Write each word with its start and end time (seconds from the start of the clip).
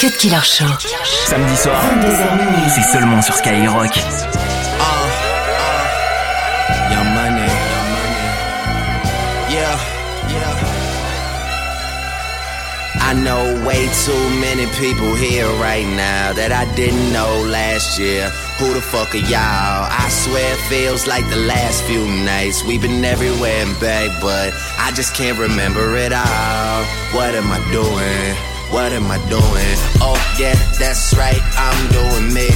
Cut 0.00 0.16
Killer 0.16 0.42
Show. 0.42 0.64
Samedi 1.26 1.56
soir, 1.56 1.82
c'est 2.68 2.82
seulement 2.92 3.20
sur 3.20 3.34
Skyrock. 3.34 3.90
Ah, 4.78 4.84
ah. 5.58 6.92
Young 6.92 7.14
money. 7.14 7.50
Yeah, 9.50 9.76
yeah. 10.28 10.54
I 13.00 13.14
know 13.14 13.66
way 13.66 13.88
too 14.04 14.30
many 14.40 14.66
people 14.78 15.16
here 15.16 15.48
right 15.60 15.86
now 15.86 16.32
that 16.32 16.52
I 16.52 16.72
didn't 16.76 17.12
know 17.12 17.42
last 17.50 17.98
year. 17.98 18.30
Who 18.60 18.74
the 18.74 18.80
fuck 18.80 19.14
are 19.14 19.18
y'all? 19.18 19.88
I 19.90 20.08
swear 20.10 20.52
it 20.54 20.60
feels 20.68 21.08
like 21.08 21.28
the 21.28 21.42
last 21.42 21.82
few 21.84 22.06
nights. 22.24 22.62
We've 22.62 22.82
been 22.82 23.04
everywhere 23.04 23.66
and 23.66 23.80
back, 23.80 24.10
but 24.20 24.54
I 24.78 24.92
just 24.94 25.16
can't 25.16 25.38
remember 25.38 25.96
it 25.96 26.12
all. 26.12 26.84
What 27.14 27.34
am 27.34 27.50
I 27.50 27.58
doing? 27.72 28.57
What 28.70 28.92
am 28.92 29.10
I 29.10 29.18
doing? 29.28 29.76
Oh 30.04 30.18
yeah, 30.38 30.54
that's 30.78 31.14
right, 31.16 31.40
I'm 31.56 31.80
doing 31.92 32.34
me. 32.34 32.48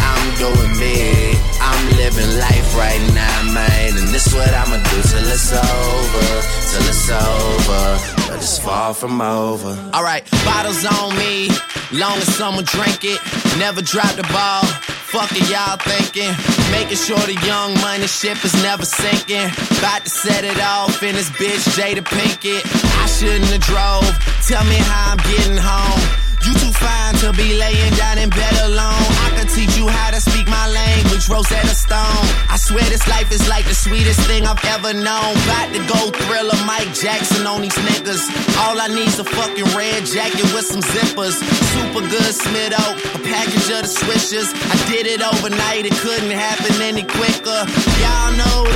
I'm 0.00 0.34
doing 0.38 0.78
me. 0.78 1.34
I'm 1.60 1.96
living 1.96 2.38
life 2.38 2.76
right 2.76 3.00
now, 3.14 3.52
man. 3.52 3.96
And 3.96 4.08
this 4.08 4.32
what 4.34 4.52
I'ma 4.52 4.76
do 4.76 4.98
till 5.02 5.26
it's 5.26 5.52
over. 5.52 6.28
Till 6.70 6.86
it's 6.92 7.10
over. 7.10 8.28
But 8.28 8.36
it's 8.36 8.58
far 8.58 8.92
from 8.94 9.20
over. 9.20 9.72
Alright, 9.94 10.30
bottles 10.44 10.84
on 10.84 11.16
me. 11.16 11.48
Long 11.92 12.18
as 12.18 12.34
someone 12.34 12.64
drink 12.64 13.04
it. 13.04 13.20
Never 13.58 13.80
drop 13.80 14.14
the 14.14 14.24
ball. 14.32 14.95
Fuck 15.16 15.32
it, 15.32 15.48
y'all 15.48 15.78
thinking. 15.78 16.28
Making 16.70 16.98
sure 16.98 17.16
the 17.16 17.40
young 17.46 17.72
money 17.80 18.06
ship 18.06 18.44
is 18.44 18.52
never 18.62 18.84
sinking. 18.84 19.48
About 19.78 20.04
to 20.04 20.10
set 20.10 20.44
it 20.44 20.60
off 20.60 21.02
in 21.02 21.14
this 21.14 21.30
bitch, 21.30 21.64
Jada 21.72 22.04
Pinkett. 22.04 22.62
I 23.02 23.06
shouldn't 23.06 23.46
have 23.46 23.62
drove. 23.62 24.12
Tell 24.46 24.62
me 24.64 24.76
how 24.76 25.12
I'm 25.12 25.16
getting 25.16 25.56
home. 25.56 26.25
You 26.46 26.54
too 26.54 26.70
fine 26.70 27.14
to 27.26 27.32
be 27.34 27.58
laying 27.58 27.92
down 27.98 28.18
in 28.18 28.30
bed 28.30 28.54
alone. 28.70 29.02
I 29.26 29.34
can 29.34 29.48
teach 29.50 29.76
you 29.76 29.88
how 29.88 30.14
to 30.14 30.20
speak 30.20 30.46
my 30.46 30.70
language, 30.70 31.28
Rosetta 31.28 31.74
Stone. 31.74 32.22
I 32.46 32.54
swear 32.56 32.86
this 32.86 33.02
life 33.08 33.32
is 33.32 33.48
like 33.48 33.66
the 33.66 33.74
sweetest 33.74 34.20
thing 34.30 34.46
I've 34.46 34.62
ever 34.70 34.94
known. 34.94 35.34
About 35.42 35.74
to 35.74 35.82
go 35.90 35.98
thriller 36.14 36.54
Mike 36.62 36.94
Jackson 36.94 37.48
on 37.48 37.62
these 37.62 37.74
niggas. 37.74 38.22
All 38.62 38.78
I 38.78 38.86
need's 38.86 39.18
a 39.18 39.24
fucking 39.24 39.74
red 39.74 40.06
jacket 40.06 40.46
with 40.54 40.70
some 40.70 40.82
zippers. 40.82 41.34
Super 41.74 42.06
good 42.06 42.30
Smitto, 42.30 42.94
a 42.94 43.18
package 43.26 43.66
of 43.74 43.82
the 43.82 43.90
swishers. 43.90 44.46
I 44.54 44.76
did 44.86 45.10
it 45.10 45.26
overnight, 45.26 45.82
it 45.84 45.98
couldn't 45.98 46.30
happen 46.30 46.80
any 46.80 47.02
quicker. 47.02 47.58
Y'all 47.98 48.30
know 48.38 48.75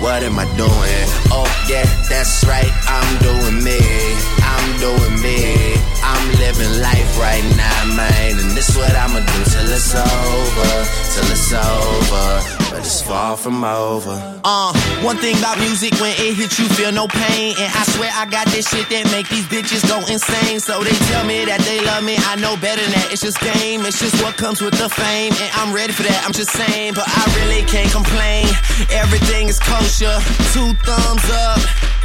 What 0.00 0.22
am 0.22 0.38
I 0.38 0.44
doing? 0.56 1.06
Oh 1.30 1.44
yeah, 1.68 1.84
that's 2.08 2.42
right, 2.46 2.72
I'm 2.88 3.18
doing 3.20 3.62
me. 3.62 3.78
I'm 4.40 4.80
doing 4.80 5.20
me. 5.20 5.76
I'm 6.20 6.32
living 6.36 6.82
life 6.84 7.16
right 7.16 7.44
now, 7.56 7.96
man. 7.96 8.36
And 8.36 8.52
this 8.52 8.76
what 8.76 8.92
I'ma 8.92 9.20
do 9.24 9.40
till 9.48 9.68
it's 9.72 9.94
over. 9.96 10.72
Till 11.16 11.28
it's 11.32 11.52
over. 11.52 12.28
But 12.68 12.80
it's 12.84 13.00
far 13.00 13.36
from 13.36 13.64
over. 13.64 14.20
Uh, 14.44 14.72
one 15.00 15.16
thing 15.16 15.36
about 15.38 15.58
music, 15.58 15.96
when 15.96 16.12
it 16.20 16.36
hits 16.36 16.58
you, 16.58 16.68
feel 16.76 16.92
no 16.92 17.08
pain. 17.08 17.56
And 17.56 17.72
I 17.72 17.82
swear 17.96 18.10
I 18.12 18.26
got 18.28 18.46
this 18.52 18.68
shit 18.68 18.88
that 18.90 19.08
make 19.10 19.28
these 19.32 19.48
bitches 19.48 19.80
go 19.88 19.96
insane. 20.12 20.60
So 20.60 20.84
they 20.84 20.96
tell 21.08 21.24
me 21.24 21.46
that 21.46 21.60
they 21.64 21.80
love 21.88 22.04
me. 22.04 22.16
I 22.28 22.36
know 22.36 22.54
better 22.60 22.82
than 22.84 22.92
that. 23.00 23.08
It's 23.12 23.22
just 23.22 23.40
game. 23.40 23.80
It's 23.88 23.98
just 23.98 24.20
what 24.22 24.36
comes 24.36 24.60
with 24.60 24.76
the 24.76 24.88
fame. 24.92 25.32
And 25.40 25.50
I'm 25.56 25.72
ready 25.72 25.92
for 25.92 26.04
that. 26.04 26.20
I'm 26.24 26.36
just 26.36 26.52
saying, 26.52 26.92
but 26.92 27.08
I 27.08 27.24
really 27.40 27.64
can't 27.64 27.90
complain. 27.90 28.44
Everything 28.92 29.48
is 29.48 29.58
kosher. 29.58 30.20
Two 30.52 30.76
thumbs 30.84 31.24
up. 31.48 31.60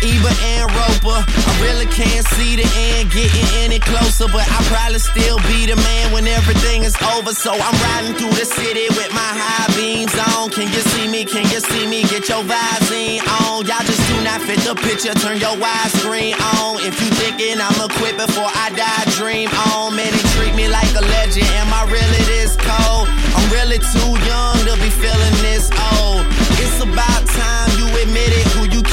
Ebert 0.05 0.37
and 0.53 0.69
Roeper. 0.69 1.19
I 1.25 1.51
really 1.65 1.89
can't 1.89 2.25
see 2.37 2.55
the 2.55 2.67
end 2.93 3.09
getting 3.09 3.47
any 3.65 3.79
closer, 3.79 4.29
but 4.29 4.45
I 4.45 4.61
probably 4.69 5.01
still 5.01 5.41
be 5.49 5.65
the 5.65 5.75
man 5.75 6.13
when 6.13 6.27
everything 6.27 6.83
is 6.83 6.93
over. 7.17 7.33
So 7.33 7.51
I'm 7.51 7.77
riding 7.89 8.13
through 8.13 8.37
the 8.37 8.45
city 8.45 8.85
with 8.93 9.09
my 9.17 9.31
high 9.33 9.69
beams 9.73 10.13
on. 10.37 10.53
Can 10.53 10.69
you 10.69 10.81
see 10.93 11.07
me? 11.09 11.25
Can 11.25 11.49
you 11.49 11.59
see 11.59 11.89
me? 11.89 12.05
Get 12.05 12.29
your 12.29 12.45
Visine 12.45 13.25
on. 13.41 13.65
Y'all 13.65 13.81
just 13.81 14.03
do 14.05 14.15
not 14.21 14.41
fit 14.45 14.61
the 14.61 14.75
picture. 14.77 15.13
Turn 15.17 15.41
your 15.41 15.57
widescreen 15.57 16.37
on. 16.53 16.77
If 16.85 17.01
you 17.01 17.09
thinking 17.17 17.57
I'ma 17.57 17.89
quit 17.97 18.13
before 18.15 18.51
I 18.53 18.69
die, 18.77 19.05
dream 19.17 19.49
on. 19.73 19.95
Man, 19.97 20.11
they 20.13 20.25
treat 20.37 20.53
me 20.53 20.69
like 20.69 20.91
a 20.93 21.01
legend. 21.01 21.49
Am 21.57 21.73
I 21.73 21.81
really 21.89 22.21
this 22.29 22.53
cold? 22.61 23.09
I'm 23.09 23.47
really 23.49 23.81
too 23.81 24.13
young 24.29 24.57
to 24.69 24.73
be 24.77 24.89
feeling 24.93 25.35
this 25.41 25.73
old. 25.97 26.21
It's 26.61 26.77
about 26.77 27.25
time 27.25 27.69
you 27.81 27.89
admit 28.05 28.29
it. 28.29 28.45
Who 28.53 28.69
you 28.69 28.84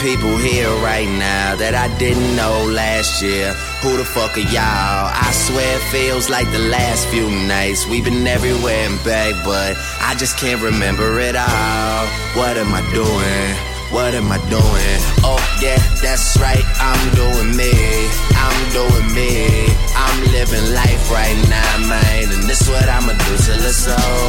people 0.00 0.36
here 0.36 0.70
right 0.82 1.08
now 1.08 1.56
that 1.56 1.74
I 1.74 1.86
didn't 1.98 2.36
know 2.36 2.64
last 2.66 3.22
year. 3.22 3.52
Who 3.82 3.96
the 3.96 4.04
fuck 4.04 4.36
are 4.36 4.48
y'all? 4.48 5.10
I 5.12 5.30
swear 5.32 5.76
it 5.76 5.84
feels 5.90 6.30
like 6.30 6.50
the 6.52 6.64
last 6.70 7.06
few 7.08 7.28
nights. 7.30 7.86
We've 7.86 8.04
been 8.04 8.26
everywhere 8.26 8.88
and 8.88 9.02
back, 9.04 9.34
but 9.44 9.76
I 10.00 10.14
just 10.16 10.38
can't 10.38 10.62
remember 10.62 11.20
it 11.20 11.36
all. 11.36 12.06
What 12.34 12.56
am 12.56 12.72
I 12.74 12.82
doing? 12.92 13.74
What 13.92 14.14
am 14.14 14.32
I 14.32 14.38
doing? 14.50 14.98
Oh 15.22 15.38
yeah, 15.62 15.78
that's 16.02 16.36
right, 16.40 16.64
I'm 16.80 17.02
doing 17.14 17.56
me. 17.56 17.72
I'm 18.34 18.58
doing 18.72 19.08
me. 19.14 19.70
I'm 19.94 20.18
living 20.32 20.74
life 20.74 21.10
right 21.10 21.38
now, 21.48 21.88
man. 21.88 22.24
And 22.32 22.42
this 22.48 22.68
what 22.68 22.88
I'ma 22.88 23.12
do 23.12 23.32
till 23.44 23.62
it's 23.62 23.86
over. 23.86 24.23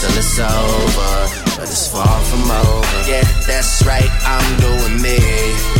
Till 0.00 0.14
it's 0.16 0.38
over. 0.38 1.12
But 1.56 1.68
it's 1.68 1.88
far 1.90 2.18
from 2.28 2.50
over. 2.50 2.98
Yeah, 3.08 3.24
that's 3.46 3.84
right, 3.84 4.10
I'm 4.24 4.48
doing 4.60 5.02
me. 5.02 5.18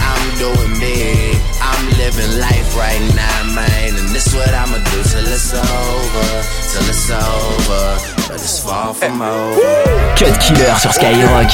I'm 0.00 0.26
doing 0.38 0.75
me. 0.78 1.38
I'm 1.60 1.84
living 1.97 2.41
life 2.41 2.76
right 2.76 3.00
now, 3.15 3.54
man. 3.54 3.94
And 3.99 4.09
this 4.10 4.34
what 4.34 4.53
I'ma 4.53 4.78
do 4.78 4.99
till 5.03 5.26
it's 5.26 5.54
over. 5.54 6.28
Till 6.71 6.87
it's 6.88 7.10
over. 7.10 7.84
But 8.28 8.41
it's 8.41 8.60
far 8.60 8.94
from 8.94 9.22
eh. 9.22 9.28
over. 9.28 10.15
Cut 10.16 10.38
Killer 10.41 10.75
sur 10.78 10.93
Skyrock. 10.93 11.50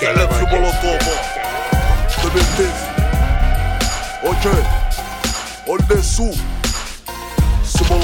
C'est 0.00 0.14
le 0.14 0.26
plus 0.28 0.46
bon 0.46 0.62
autour, 0.68 0.98
2010. 2.22 2.92
Ok. 4.24 4.48
On 5.68 5.76
est 5.76 6.02
sous. 6.02 6.34
C'est 7.64 7.88
mon 7.90 8.00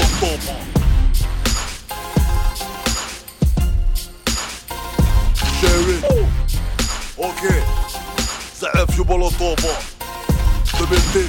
C'est 9.09 9.15
un 9.15 9.17
vieux 9.17 9.17
bon 9.17 9.25
autour, 9.25 9.55
2010. 10.77 11.25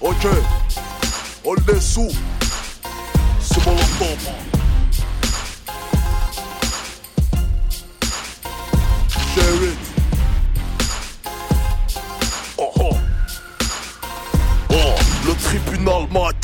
Ok. 0.00 0.26
On 1.44 1.54
est 1.54 1.80
sous. 1.80 2.10
C'est 3.40 3.64
mon 3.66 4.53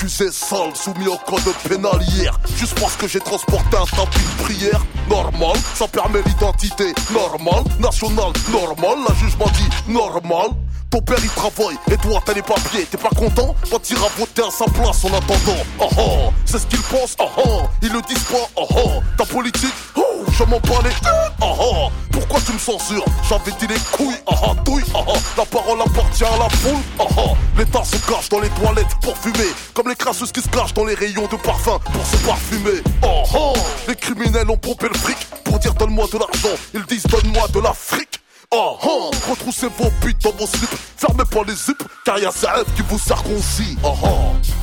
accusé 0.00 0.32
sale, 0.32 0.74
soumis 0.74 1.08
au 1.08 1.18
code 1.18 1.54
pénal 1.68 2.00
hier. 2.08 2.32
Juste 2.56 2.78
parce 2.80 2.96
que 2.96 3.06
j'ai 3.06 3.20
transporté 3.20 3.76
un 3.76 3.84
tapis 3.84 4.18
de 4.18 4.42
prière. 4.42 4.80
Normal, 5.10 5.56
ça 5.74 5.86
permet 5.88 6.22
l'identité. 6.22 6.94
Normal, 7.12 7.64
national, 7.78 8.32
normal. 8.50 8.96
La 9.06 9.14
juge 9.16 9.36
m'a 9.36 9.50
dit 9.52 9.92
normal. 9.92 10.48
Ton 10.90 11.02
père 11.02 11.18
il 11.22 11.28
travaille 11.30 11.76
et 11.92 11.96
toi 11.98 12.20
t'as 12.24 12.32
les 12.32 12.42
papiers, 12.42 12.84
t'es 12.84 12.96
pas 12.96 13.10
content? 13.10 13.54
Bah 13.70 13.76
t'iras 13.80 14.08
voter 14.18 14.42
à 14.42 14.50
sa 14.50 14.64
place 14.64 15.04
en 15.04 15.08
attendant 15.08 15.62
Oh 15.78 15.88
oh, 15.96 16.32
c'est 16.44 16.58
ce 16.58 16.66
qu'ils 16.66 16.82
pensent, 16.82 17.14
oh 17.20 17.28
oh 17.46 17.60
Ils 17.80 17.92
le 17.92 18.00
disent 18.08 18.24
pas, 18.24 18.48
oh 18.56 18.66
oh 18.70 19.00
Ta 19.16 19.24
politique, 19.24 19.72
oh, 19.94 20.00
je 20.40 20.44
m'en 20.44 20.60
bats 20.60 20.82
les 20.84 22.10
Pourquoi 22.10 22.40
tu 22.44 22.52
me 22.52 22.58
censures? 22.58 23.04
J'avais 23.28 23.52
dit 23.58 23.66
les 23.66 23.80
couilles, 23.92 24.16
oh 24.26 24.34
oh, 24.48 24.54
douille, 24.64 24.84
oh 24.94 25.12
La 25.36 25.44
parole 25.44 25.80
appartient 25.80 26.24
à 26.24 26.38
la 26.38 26.48
foule, 26.48 26.80
oh 26.98 27.36
L'État 27.56 27.84
se 27.84 27.96
cache 28.10 28.28
dans 28.30 28.40
les 28.40 28.48
toilettes 28.50 28.94
pour 29.02 29.16
fumer. 29.18 29.50
Comme 29.74 29.88
les 29.88 29.96
crasseuses 29.96 30.32
qui 30.32 30.40
se 30.40 30.48
cachent 30.48 30.74
dans 30.74 30.84
les 30.84 30.94
rayons 30.94 31.26
de 31.26 31.36
parfum 31.36 31.78
pour 31.92 32.06
se 32.06 32.16
parfumer. 32.26 32.82
Oh 33.02 33.52
Les 33.86 33.96
criminels 33.96 34.50
ont 34.50 34.56
pompé 34.56 34.88
le 34.88 34.98
fric 34.98 35.18
pour 35.44 35.58
dire 35.58 35.74
donne-moi 35.74 36.06
de 36.12 36.18
l'argent. 36.18 36.56
Ils 36.74 36.84
disent 36.84 37.04
donne-moi 37.04 37.46
de 37.52 37.60
l'Afrique 37.60 38.19
Oh, 38.52 38.76
oh, 38.84 39.10
retrouve 39.28 39.36
Poussez 39.44 39.68
vos 39.78 39.88
bites 40.04 40.20
dans 40.24 40.32
vos 40.32 40.44
slips, 40.44 40.76
fermez 40.96 41.22
pas 41.30 41.44
les 41.46 41.54
zips, 41.54 41.84
car 42.04 42.18
y'a 42.18 42.32
Zaev 42.32 42.64
qui 42.74 42.82
vous 42.82 42.98
circoncis. 42.98 43.78
Oh 43.84 43.94
oh. 44.02 44.08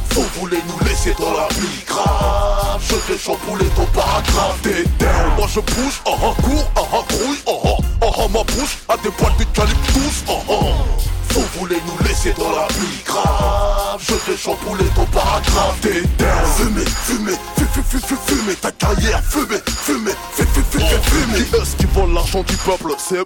Vous 0.10 0.26
voulez 0.42 0.60
nous 0.68 0.86
laisser 0.86 1.16
dans 1.18 1.32
la 1.32 1.48
vie. 1.48 1.86
Grave. 1.86 2.82
Je 2.82 2.96
vais 3.14 3.18
chambouler 3.18 3.66
ton 3.78 3.86
paragraphe. 3.86 4.62
T'es 4.62 4.84
down, 5.00 5.36
moi 5.38 5.48
je 5.48 5.62
bouge, 5.62 6.02
oh 6.06 6.16
oh, 6.22 6.34
cours, 6.42 6.72
oh 6.76 6.88
oh, 6.94 7.06
grouille, 7.08 7.40
oh 7.46 7.62
oh, 7.64 7.78
oh 8.02 8.12
oh, 8.18 8.28
ma 8.28 8.44
bouche 8.44 8.78
a 8.90 8.98
des 8.98 9.10
poils 9.10 9.32
d'eucalyptus, 9.38 10.26
oh 10.28 10.34
oh. 10.50 10.64
Vous 11.30 11.46
voulez 11.60 11.78
nous 11.86 12.08
laisser 12.08 12.34
dans 12.34 12.52
la 12.52 12.68
vie. 12.68 13.04
Grave. 13.06 14.04
Je 14.06 14.32
vais 14.32 14.38
chambouler 14.38 14.86
ton 14.96 15.06
paragraphe. 15.06 15.80
T'es 15.82 16.02
down 16.18 16.46
Fumez, 16.58 16.86
fumez, 16.86 17.38
fumez, 17.56 18.18
fumez. 18.26 18.56
Ta 18.56 18.72
carrière, 18.74 19.24
fumez, 19.24 19.62
fumez, 19.66 20.12
fumez, 20.34 20.64
fumez, 20.72 20.86
fumez. 21.04 21.44
Qui 21.46 21.56
est-ce 21.56 21.76
qui 21.78 21.86
vole 21.94 22.14
l'argent 22.14 22.44
du 22.44 22.58
peuple? 22.58 22.94
C'est 22.98 23.24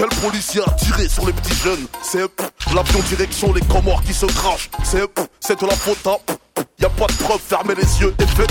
quel 0.00 0.08
policier 0.20 0.62
a 0.66 0.70
tiré 0.70 1.08
sur 1.10 1.26
les 1.26 1.32
petits 1.34 1.54
jeunes? 1.62 1.86
C'est 2.02 2.24
l'avion 2.74 3.00
direction 3.00 3.52
les 3.52 3.60
Comores 3.60 4.02
qui 4.02 4.14
se 4.14 4.24
crachent. 4.24 4.70
C'est 4.82 5.04
c'est 5.40 5.60
de 5.60 5.66
la 5.66 5.74
faute 5.74 6.06
à 6.06 6.16
y 6.80 6.86
a 6.86 6.88
pas 6.88 7.06
de 7.06 7.12
preuve, 7.12 7.40
fermez 7.46 7.74
les 7.74 8.00
yeux 8.00 8.14
et 8.18 8.26
faites 8.26 8.50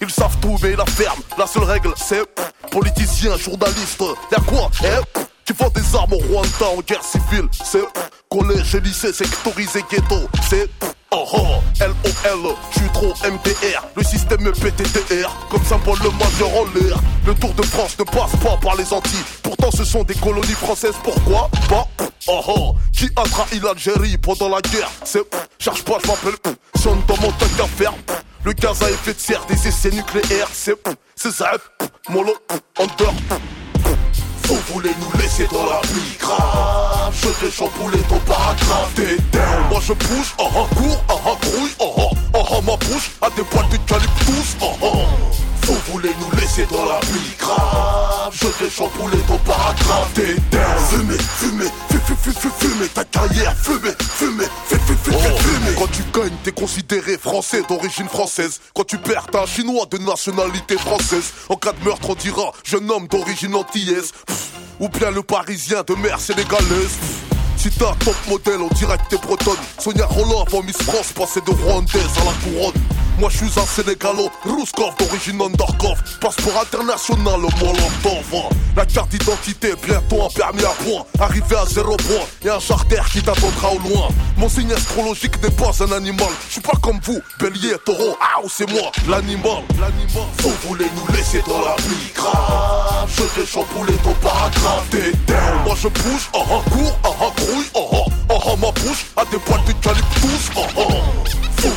Ils 0.00 0.10
savent 0.10 0.38
tout 0.40 0.56
mais 0.62 0.74
la 0.74 0.86
ferme. 0.86 1.20
La 1.36 1.46
seule 1.46 1.64
règle 1.64 1.92
c'est 1.96 2.24
Politicien, 2.70 3.36
journaliste 3.36 4.02
Y'a 4.32 4.38
quoi? 4.46 4.70
Eh 4.84 5.20
qui 5.44 5.52
vend 5.52 5.68
des 5.68 5.94
armes 5.94 6.14
au 6.14 6.18
Rwanda 6.18 6.66
en 6.76 6.80
guerre 6.80 7.04
civile. 7.04 7.46
C'est 7.52 7.84
collège 8.30 8.74
et 8.74 8.80
lycée 8.80 9.12
sectorisé 9.12 9.84
ghetto. 9.90 10.20
C'est 10.48 10.70
Oh 11.12 11.24
oh, 11.34 11.62
LOL, 12.24 12.54
je 12.72 12.78
suis 12.80 12.90
trop 12.90 13.14
MDR, 13.24 13.84
comme 15.50 15.64
symbole 15.64 15.98
le 16.02 16.10
majeur 16.10 16.48
en 16.48 16.64
l'air. 16.74 16.98
Le 17.26 17.34
Tour 17.34 17.52
de 17.54 17.62
France 17.62 17.96
ne 17.98 18.04
passe 18.04 18.36
pas 18.42 18.56
par 18.60 18.76
les 18.76 18.92
Antilles, 18.92 19.24
pourtant 19.42 19.70
ce 19.70 19.84
sont 19.84 20.02
des 20.02 20.14
colonies 20.14 20.46
françaises, 20.46 20.94
pourquoi 21.02 21.50
Bah, 21.68 21.86
oh 22.28 22.40
oh, 22.48 22.74
qui 22.92 23.08
a 23.16 23.22
trahi 23.22 23.60
l'Algérie 23.60 24.16
pendant 24.18 24.48
la 24.48 24.60
guerre? 24.60 24.90
C'est, 25.04 25.22
cherche 25.58 25.82
pas, 25.82 25.98
je 26.02 26.08
m'appelle, 26.08 26.54
sonne 26.76 27.02
dans 27.06 27.16
mon 27.16 27.30
tank 27.32 27.56
d'affaires. 27.56 27.94
Le 28.44 28.52
gaz 28.52 28.82
à 28.82 28.90
effet 28.90 29.14
de 29.14 29.18
serre 29.18 29.44
des 29.46 29.68
essais 29.68 29.90
nucléaires, 29.90 30.48
c'est, 30.52 30.76
c'est 31.16 31.32
ça, 31.32 31.52
mollo, 32.08 32.34
under. 32.78 33.12
Vous 34.44 34.58
voulez 34.72 34.92
nous 35.00 35.20
laisser 35.20 35.48
dans 35.52 35.66
la 35.66 35.80
vie? 35.88 36.16
Grave. 36.20 36.96
Je 37.22 37.28
vais 37.44 37.50
chambouler 37.50 37.98
ton 38.08 38.18
paragraphe 38.20 38.94
Moi 39.70 39.80
je 39.80 39.92
bouge, 39.92 40.34
oh 40.38 40.48
oh, 40.54 40.66
cours, 40.76 41.04
considéré 56.66 57.16
français 57.16 57.62
d'origine 57.68 58.08
française 58.08 58.60
Quand 58.74 58.82
tu 58.82 58.98
perds, 58.98 59.28
t'es 59.30 59.38
un 59.38 59.46
chinois 59.46 59.86
de 59.88 59.98
nationalité 59.98 60.76
française 60.76 61.32
En 61.48 61.54
cas 61.54 61.70
de 61.70 61.84
meurtre, 61.84 62.10
on 62.10 62.16
dira 62.16 62.50
jeune 62.64 62.90
homme 62.90 63.06
d'origine 63.06 63.54
antillaise 63.54 64.10
Ou 64.80 64.88
bien 64.88 65.12
le 65.12 65.22
parisien 65.22 65.84
de 65.86 65.94
mère 65.94 66.18
sénégalaise 66.18 66.98
si 67.56 67.70
t'as 67.70 67.94
top 68.04 68.14
modèle, 68.28 68.60
on 68.60 68.68
dirait 68.74 68.98
que 68.98 69.08
t'es 69.08 69.16
bretonne. 69.16 69.56
Sonia 69.78 70.04
Roland 70.06 70.44
avant 70.46 70.62
Miss 70.62 70.76
France, 70.76 71.12
passé 71.12 71.40
de 71.40 71.50
Rwandaise 71.50 72.02
à 72.20 72.24
la 72.26 72.32
couronne. 72.44 72.95
Moi 73.18 73.30
je 73.30 73.36
suis 73.38 73.58
un 73.58 73.64
Sénégalo, 73.64 74.30
Rouskov 74.44 74.94
d'origine 74.98 75.40
undercover 75.40 75.94
Passeport 76.20 76.60
international, 76.62 77.40
le 77.40 77.64
Molotov 77.64 78.52
La 78.76 78.84
carte 78.84 79.08
d'identité, 79.10 79.72
bientôt 79.82 80.22
un 80.22 80.28
permis 80.28 80.64
à 80.64 80.74
point. 80.84 81.04
Arrivé 81.18 81.56
à 81.56 81.64
zéro 81.64 81.96
point, 81.96 82.26
y'a 82.44 82.56
un 82.56 82.60
charter 82.60 83.00
qui 83.10 83.22
t'attendra 83.22 83.72
au 83.72 83.78
loin. 83.88 84.08
Mon 84.36 84.48
signe 84.50 84.72
astrologique 84.72 85.42
n'est 85.42 85.50
pas 85.50 85.70
un 85.82 85.92
animal. 85.92 86.28
Je 86.48 86.52
suis 86.52 86.60
pas 86.60 86.76
comme 86.82 87.00
vous, 87.04 87.20
bélier, 87.40 87.76
taureau, 87.86 88.16
ah 88.20 88.42
c'est 88.48 88.70
moi, 88.70 88.92
l'animal. 89.08 89.62
L'animal. 89.80 90.28
Vous 90.40 90.52
voulez 90.68 90.86
nous 90.94 91.14
laisser 91.16 91.42
dans 91.48 91.60
la 91.60 91.76
vie 91.76 92.12
grave 92.14 93.10
Je 93.16 93.40
vais 93.40 93.46
chambouler 93.46 93.94
ton 94.04 94.12
paragraphe 94.14 94.88
T'es 94.90 95.12
moi 95.64 95.74
je 95.80 95.88
bouge, 95.88 96.30
oh 96.34 96.42
oh, 96.50 96.70
cours, 96.70 96.98
oh 97.04 97.14
oh, 97.20 97.32
grouille, 97.36 97.66
oh 97.74 98.04
Oh 98.28 98.40
oh, 98.46 98.56
ma 98.56 98.70
bouche 98.72 99.06
a 99.16 99.24
des 99.26 99.38
poils 99.38 99.62
d'eucalyptus, 99.64 100.50
oh 100.56 100.60
oh 100.76 100.82
Vous 101.24 101.25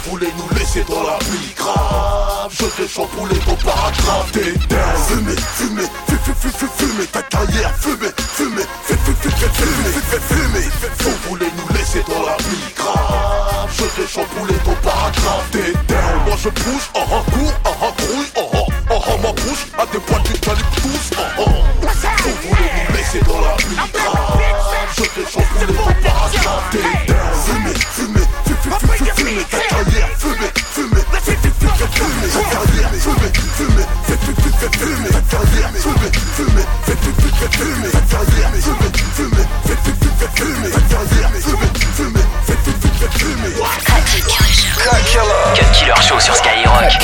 voulez 0.10 0.32
nous 0.38 0.58
laisser 0.58 0.84
dans 0.84 1.04
la 1.04 1.18
vie 1.20 1.54
grave 1.56 2.52
Je 2.52 2.66
vais 2.82 2.88
chambouler 2.88 3.38
ton 3.40 3.56
paragraphe 3.56 4.32
T'es 4.32 4.54
down 4.68 4.96
Fumez, 5.08 5.36
fumez, 5.56 5.90
fumez, 6.06 6.70
fumez 6.78 7.06
Ta 7.12 7.22
carrière, 7.24 7.76
fumez, 7.78 8.12
fumez, 8.18 8.64
fumez, 8.84 9.16
fumez, 9.54 10.20
fumez 10.28 10.68
Vous 11.00 11.30
voulez 11.30 11.52
nous 11.58 11.76
laisser 11.76 12.04
dans 12.08 12.26
la 12.26 12.38
grave 12.76 13.70
Je 13.78 14.02
vais 14.02 14.08
chambouler 14.08 14.58
ton 14.66 14.76
paragraphe 14.82 15.50
T'es 15.52 15.74
down 15.88 16.24
Moi 16.26 16.36
je 16.38 16.50
bouge, 16.50 16.90
oh 16.96 17.00
oh, 17.12 17.32
cours, 17.32 17.54
oh 17.66 17.70
oh, 17.84 17.99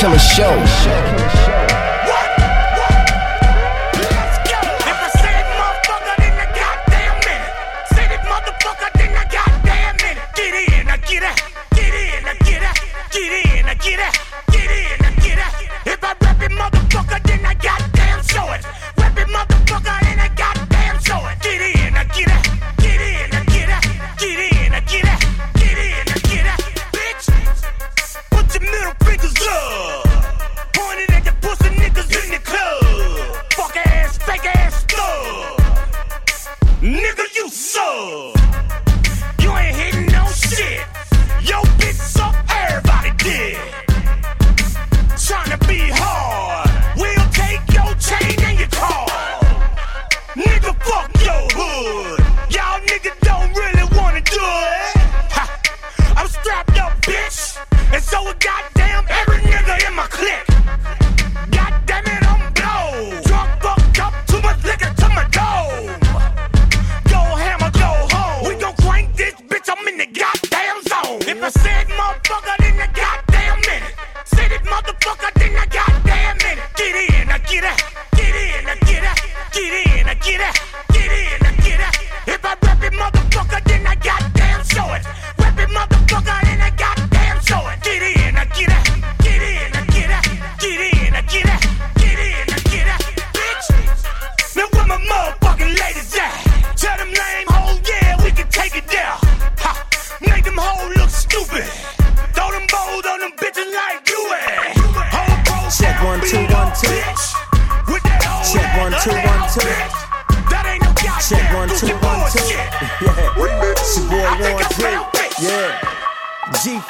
Killer 0.06 0.20
Show. 0.20 0.65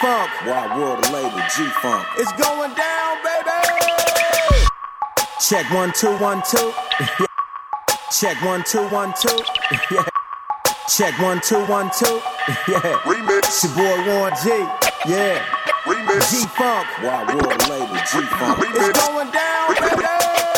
Funk. 0.06 0.30
Wild 0.46 0.80
World 0.80 1.12
label, 1.12 1.42
G 1.58 1.66
Funk. 1.82 2.06
It's 2.18 2.32
going 2.34 2.72
down, 2.76 3.18
baby. 3.26 4.68
Check 5.42 5.68
one, 5.74 5.92
two, 5.94 6.16
one, 6.18 6.44
two. 6.48 6.72
Check 8.12 8.40
one, 8.44 8.64
two, 8.64 8.88
one, 8.90 9.16
two. 9.20 9.36
Yeah. 9.90 10.06
Check 10.88 11.20
one, 11.20 11.42
two, 11.42 11.66
one, 11.66 11.90
two. 11.98 12.06
Yeah. 12.68 13.02
Remix. 13.10 13.40
It's 13.40 13.64
your 13.64 13.74
boy 13.74 14.06
Warren 14.06 14.34
G. 14.44 14.50
Yeah. 15.10 15.44
Remix. 15.86 16.30
G 16.30 16.46
Funk. 16.50 16.86
Wild 17.02 17.34
World 17.34 17.68
label, 17.68 17.96
G 17.96 18.22
Funk. 18.38 18.60
It's 18.62 19.08
going 19.08 19.32
down, 19.32 19.74
baby. 19.74 20.55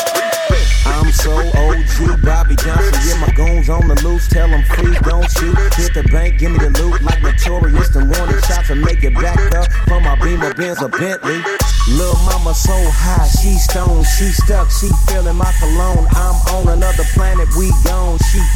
I'm 1.08 1.14
so 1.14 1.32
OG, 1.32 2.20
Bobby 2.20 2.54
Johnson. 2.54 3.00
Yeah, 3.08 3.16
my 3.24 3.32
goons 3.32 3.70
on 3.70 3.88
the 3.88 3.96
loose. 4.04 4.28
Tell 4.28 4.46
them 4.46 4.62
free, 4.76 4.92
don't 5.08 5.24
shoot. 5.32 5.56
Hit 5.80 5.94
the 5.94 6.04
bank, 6.12 6.36
give 6.36 6.52
me 6.52 6.58
the 6.58 6.68
loot 6.68 7.00
like 7.00 7.22
notorious. 7.22 7.88
Them 7.88 8.12
warning 8.12 8.36
shots 8.44 8.68
to 8.68 8.74
make 8.74 9.02
it 9.02 9.14
back 9.14 9.40
up 9.56 9.72
from 9.88 10.04
my 10.04 10.20
Beamer 10.20 10.52
Benz 10.52 10.82
or 10.82 10.90
Bentley. 10.90 11.40
Lil' 11.88 12.12
mama 12.28 12.52
so 12.52 12.76
high, 12.92 13.24
she 13.40 13.56
stoned, 13.56 14.04
she 14.04 14.28
stuck, 14.36 14.68
she 14.68 14.92
feeling 15.08 15.40
my 15.40 15.48
cologne. 15.56 16.04
I'm 16.12 16.36
on 16.52 16.76
another 16.76 17.04
planet, 17.16 17.48
we 17.56 17.72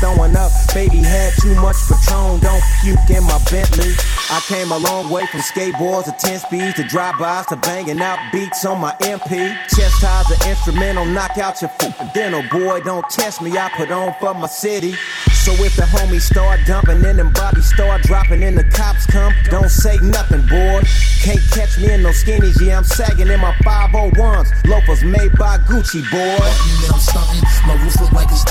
throwing 0.02 0.34
up, 0.34 0.50
baby 0.74 0.98
had 0.98 1.32
too 1.40 1.54
much 1.62 1.76
Patron, 1.86 2.40
don't 2.40 2.62
puke 2.82 3.08
in 3.08 3.22
my 3.22 3.38
Bentley. 3.48 3.94
I 4.30 4.40
came 4.48 4.72
a 4.72 4.78
long 4.78 5.08
way 5.08 5.26
from 5.26 5.40
skateboards 5.40 6.06
to 6.06 6.26
10 6.26 6.40
speeds 6.40 6.74
to 6.74 6.84
drive-bys 6.84 7.46
to 7.46 7.56
banging 7.56 8.00
out 8.00 8.18
beats 8.32 8.64
on 8.64 8.80
my 8.80 8.92
MP. 9.00 9.54
Chest 9.70 10.00
ties 10.00 10.28
an 10.32 10.50
instrumental, 10.50 11.04
knock 11.04 11.38
out 11.38 11.62
your 11.62 11.70
oh 11.80 12.48
boy, 12.50 12.80
don't 12.80 13.08
test 13.10 13.40
me, 13.42 13.56
I 13.56 13.70
put 13.76 13.92
on 13.92 14.12
for 14.18 14.34
my 14.34 14.48
city. 14.48 14.94
So 15.44 15.52
if 15.62 15.76
the 15.76 15.82
homies 15.82 16.22
start 16.22 16.60
dumping 16.66 17.04
and 17.04 17.18
them 17.18 17.32
bodies 17.32 17.68
start 17.68 18.02
dropping 18.02 18.42
and 18.42 18.58
the 18.58 18.64
cops 18.64 19.06
come, 19.06 19.32
don't 19.50 19.70
say 19.70 19.96
nothing, 20.02 20.42
boy. 20.46 20.82
Can't 21.22 21.42
catch 21.52 21.78
me 21.78 21.92
in 21.92 22.02
no 22.02 22.10
skinnies, 22.10 22.60
yeah, 22.60 22.78
I'm 22.78 22.84
sagging 22.84 23.28
in 23.28 23.38
my 23.38 23.52
501s. 23.62 24.50
Loafers 24.66 25.04
made 25.04 25.32
by 25.38 25.58
Gucci, 25.58 26.02
boy. 26.10 26.46
I'm 26.92 26.98
stunting. 26.98 27.42
My 27.66 27.80
roof 27.82 28.00
look 28.00 28.12
like 28.12 28.28
it's 28.30 28.44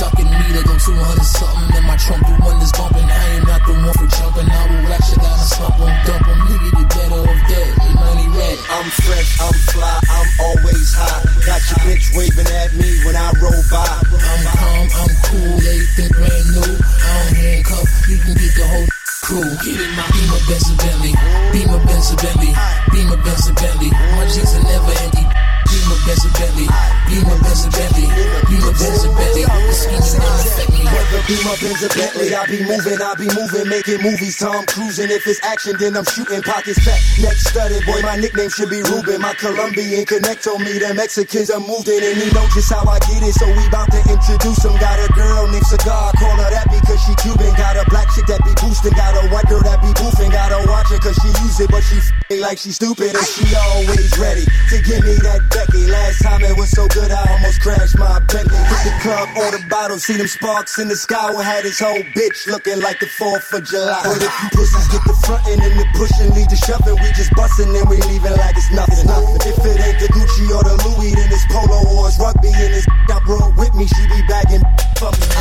me. 31.32 31.38
Whether 31.38 31.44
be 31.44 31.48
my 31.48 31.56
Benz 31.62 31.84
or 31.84 31.92
Bentley, 31.96 32.36
I 32.36 32.46
be 32.48 32.60
moving, 32.64 33.00
I 33.02 33.16
be 33.16 33.28
moving, 33.32 33.68
making 33.70 34.02
movies. 34.04 34.38
Tom 34.38 34.66
cruising. 34.66 35.10
If 35.12 35.28
it's 35.28 35.40
action, 35.44 35.76
then 35.80 35.96
I'm 35.96 36.06
shooting. 36.06 36.42
Pockets 36.42 36.80
fat, 36.84 37.00
neck 37.22 37.38
studded. 37.38 37.86
Boy, 37.86 38.02
my 38.02 38.18
nickname 38.18 38.50
should 38.50 38.70
be 38.70 38.84
Ruben. 38.84 39.22
My 39.22 39.34
Colombian 39.36 40.06
connect 40.06 40.48
on 40.48 40.64
me. 40.64 40.80
The 40.80 40.94
Mexicans 40.94 41.50
are 41.52 41.60
moved 41.60 41.88
in, 41.88 42.04
and 42.04 42.18
he 42.18 42.28
know 42.32 42.46
just 42.54 42.72
how 42.72 42.84
I 42.88 43.00
get 43.08 43.24
it. 43.24 43.34
So 43.36 43.48
we 43.48 43.64
bout 43.70 43.88
to 43.92 44.02
introduce 44.12 44.64
him. 44.64 44.76
Got 44.80 45.00
a 45.00 45.08
girl 45.14 45.48
named 45.48 45.68
Cigar, 45.68 46.12
call 46.20 46.36
her 46.36 46.50
that 46.52 46.68
because 46.68 47.00
she 47.04 47.14
Cuban. 47.24 47.54
Got 47.56 47.78
a 47.78 47.86
black 47.90 48.08
chick 48.12 48.26
that 48.28 48.42
be 48.44 48.54
boosting. 48.60 48.94
Got 48.94 49.16
a 49.16 49.30
white 49.32 49.48
girl 49.48 49.64
that 49.64 49.80
be 49.82 49.92
boofing. 49.96 50.32
Got 50.32 50.52
to 50.52 50.60
watch 50.68 50.90
her 50.92 51.00
cause 51.00 51.16
she 51.22 51.30
use 51.44 51.60
it, 51.60 51.70
but 51.72 51.84
she 51.84 51.98
f- 51.98 52.40
like 52.42 52.58
she 52.58 52.72
stupid. 52.72 53.16
And 53.16 53.28
she 53.28 53.46
always 53.56 54.12
ready 54.18 54.46
to 54.72 54.78
give 54.84 55.04
me 55.04 55.16
that 55.24 55.48
Becky. 55.52 55.88
Last 55.88 56.24
time 56.24 56.44
it 56.44 56.56
was 56.58 56.72
so 56.72 56.88
good, 56.88 57.12
I 57.12 57.24
almost 57.32 57.62
crashed 57.62 57.98
my 57.98 58.20
Bentley. 58.28 58.51
The 58.82 58.90
club, 59.06 59.30
all 59.38 59.52
the 59.52 59.62
bottles, 59.70 60.06
see 60.06 60.18
them 60.18 60.26
sparks 60.26 60.80
in 60.80 60.88
the 60.88 60.96
sky. 60.96 61.30
We 61.30 61.44
had 61.44 61.64
his 61.64 61.78
whole 61.78 62.02
bitch 62.18 62.48
looking 62.48 62.82
like 62.82 63.00
the 63.00 63.06
4th 63.06 63.54
of 63.54 63.62
July. 63.70 64.02
But 64.02 64.26
if 64.26 64.34
you 64.42 64.50
pussies 64.58 64.88
get 64.90 65.06
the 65.06 65.14
frontin' 65.22 65.62
and 65.62 65.76
the 65.78 65.86
pushing, 65.94 66.34
lead 66.34 66.50
the 66.50 66.58
shoving, 66.58 66.98
we 66.98 67.14
just 67.14 67.30
bustin' 67.38 67.70
and 67.70 67.86
we 67.86 68.02
leaving 68.10 68.34
like 68.42 68.58
it's 68.58 68.74
nothing. 68.74 69.06
If 69.46 69.62
it 69.62 69.78
ain't 69.78 70.00
the 70.02 70.10
Gucci 70.10 70.50
or 70.50 70.66
the 70.66 70.82
Louis, 70.82 71.14
then 71.14 71.30
it's 71.30 71.46
Polo 71.54 71.78
or 71.94 72.10
it's 72.10 72.18
rugby 72.18 72.50
and 72.50 72.74
it's 72.74 72.90
I 73.14 73.22
brought 73.22 73.54
with 73.54 73.74
me, 73.78 73.86
she 73.86 74.02
be 74.10 74.26
bagging. 74.26 74.66
Fuck 74.98 75.14
me. 75.14 75.32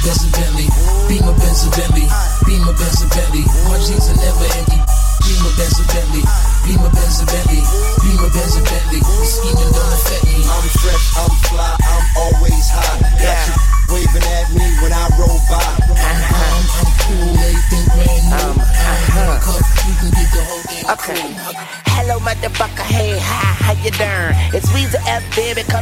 Benz, 0.00 0.24
and 0.24 0.32
Bentley. 0.32 0.68
Beamer, 1.08 1.36
Benz, 1.36 1.62
and 1.64 1.72
Bentley. 1.76 2.06
Beamer, 2.48 2.72
Benz, 2.72 3.04
and 3.04 3.10
Bentley. 3.12 3.44
My 3.68 3.76
jeans 3.84 4.08
are 4.08 4.16
never 4.16 4.48
empty. 4.56 4.80
Beamer, 5.28 5.52
Benz, 5.60 5.76
and 5.76 5.88
Bentley. 5.92 6.24
Beamer, 6.64 6.90
Benz, 6.90 7.20
and 7.20 7.28
Bentley. 7.28 7.62
Beamer, 8.00 8.30
Benz, 8.32 8.56
and 8.56 8.64
Bentley. 8.64 9.00
Scheming 9.28 9.70
don't 9.76 9.92
affect 9.92 10.24
me. 10.24 10.40
I'm 10.40 10.66
fresh, 10.80 11.06
I'm 11.20 11.32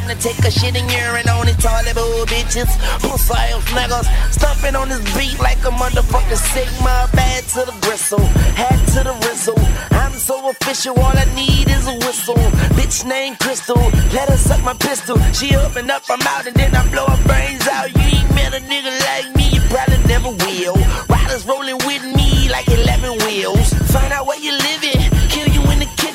Come 0.08 0.16
to 0.16 0.22
take 0.22 0.38
a 0.38 0.50
shit 0.50 0.74
and 0.74 0.90
urine 0.90 1.28
on 1.28 1.44
these 1.44 1.56
toilet 1.58 1.94
bowl 1.94 2.24
bitches. 2.24 2.70
Pussy 3.04 3.34
ass 3.34 3.64
niggas. 3.76 4.32
Stumping 4.32 4.74
on 4.74 4.88
this 4.88 5.04
beat 5.14 5.38
like 5.38 5.58
a 5.58 5.70
motherfucking 5.70 6.40
Sigma. 6.48 7.10
Bad 7.12 7.44
to 7.52 7.60
the 7.68 7.76
gristle. 7.82 8.24
Hat 8.56 8.80
to 8.94 9.04
the 9.04 9.12
rizzle. 9.28 9.58
I'm 9.90 10.12
so 10.12 10.48
official. 10.48 10.98
All 10.98 11.12
I 11.12 11.26
need 11.34 11.68
is 11.68 11.86
a 11.86 11.92
whistle. 12.06 12.40
Bitch 12.72 13.04
named 13.06 13.38
Crystal. 13.38 13.76
Let 14.16 14.30
her 14.30 14.38
suck 14.38 14.64
my 14.64 14.72
pistol. 14.74 15.18
She 15.34 15.54
open 15.56 15.90
up, 15.90 16.04
I'm 16.08 16.22
out, 16.22 16.46
and 16.46 16.56
then 16.56 16.74
I 16.74 16.88
blow 16.90 17.04
her 17.04 17.22
brains 17.28 17.68
out. 17.68 17.92
You 17.92 18.00
ain't 18.00 18.34
met 18.34 18.54
a 18.54 18.64
nigga 18.64 18.92
like 19.04 19.36
me. 19.36 19.50
You 19.50 19.60
probably 19.68 19.98
never 20.08 20.30
will. 20.30 20.76
Riders 21.10 21.44
rolling 21.44 21.76
with 21.84 22.04
me 22.16 22.48
like 22.48 22.66
11 22.66 23.26
wheels. 23.26 23.74
Find 23.92 24.10
out 24.14 24.26
where 24.26 24.40
you 24.40 24.52
living. 24.56 25.27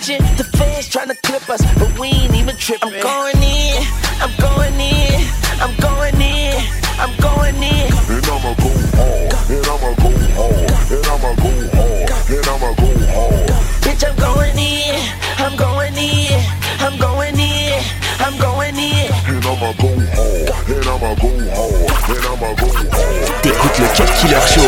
Kill 0.03 0.17
the 0.17 0.23
kitchen. 0.23 0.37
The 0.37 0.43
fans 0.57 0.89
trying 0.89 1.09
to 1.09 1.15
clip 1.15 1.49
us, 1.49 1.61
but 1.77 1.97
we 1.99 2.07
ain't 2.07 2.35
even 2.35 2.55
tripping. 2.57 2.93
I'm 2.93 3.01
going 3.01 3.41
in. 3.43 3.83
I'm 4.19 4.31
going 4.39 4.79
in. 4.79 5.27
I'm 5.61 5.75
going 5.79 6.21
in. 6.21 6.59
I'm 6.99 7.15
going 7.19 7.55
in. 7.55 7.91
And 8.11 8.25
I'ma 8.27 8.53
go 8.59 8.69
hard. 8.95 9.33
And 9.49 9.67
I'ma 9.67 9.91
go 9.95 10.11
hard. 10.35 10.71
And 10.91 11.07
I'ma 11.07 11.31
go 11.39 11.51
hard. 11.73 12.09
And 12.29 12.47
I'ma 12.47 12.69
go 12.73 12.89
hard. 13.13 13.49
Bitch, 13.83 14.03
I'm 14.03 14.15
going 14.17 14.57
in. 14.57 14.95
I'm 15.37 15.55
going 15.55 15.95
in. 15.95 16.41
I'm 16.79 16.97
going 16.97 17.39
in. 17.39 17.83
I'm 18.19 18.37
going 18.39 18.75
in. 18.75 19.11
And 19.27 19.45
I'ma 19.45 19.71
go 19.79 19.89
hard. 20.15 20.49
And 20.69 20.87
I'ma 20.87 21.15
go 21.15 21.29
hard. 21.55 21.91
And 22.09 22.25
I'ma 22.27 22.49
go 22.59 22.67
hard. 22.67 23.43
T'écoutes 23.43 23.79
le 23.79 23.87
Cut 23.95 24.09
Killer 24.19 24.41
Show. 24.47 24.67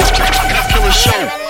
I'm 1.16 1.45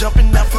jumping 0.00 0.34
up. 0.34 0.49